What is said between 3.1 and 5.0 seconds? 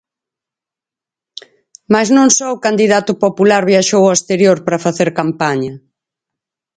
popular viaxou ao exterior para